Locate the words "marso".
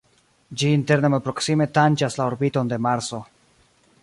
2.89-3.25